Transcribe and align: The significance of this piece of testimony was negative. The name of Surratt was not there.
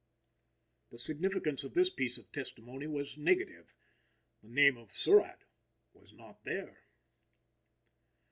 The 0.89 0.97
significance 0.97 1.63
of 1.63 1.75
this 1.75 1.91
piece 1.91 2.17
of 2.17 2.31
testimony 2.31 2.87
was 2.87 3.19
negative. 3.19 3.75
The 4.41 4.49
name 4.49 4.75
of 4.75 4.97
Surratt 4.97 5.43
was 5.93 6.11
not 6.11 6.43
there. 6.43 6.75